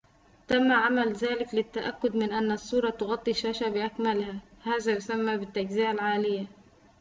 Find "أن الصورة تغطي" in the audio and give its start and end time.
2.33-3.31